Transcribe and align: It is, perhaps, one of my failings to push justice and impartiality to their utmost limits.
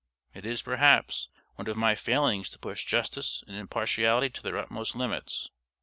It 0.33 0.47
is, 0.47 0.63
perhaps, 0.63 1.29
one 1.57 1.67
of 1.67 1.77
my 1.77 1.93
failings 1.93 2.49
to 2.49 2.57
push 2.57 2.85
justice 2.85 3.43
and 3.45 3.55
impartiality 3.55 4.31
to 4.31 4.41
their 4.41 4.57
utmost 4.57 4.95
limits. 4.95 5.47